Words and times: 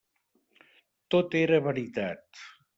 Tot 1.15 1.39
era 1.43 1.63
veritat. 1.71 2.45